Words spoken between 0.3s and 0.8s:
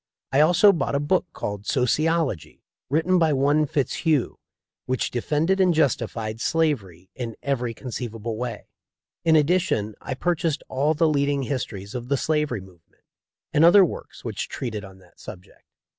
I also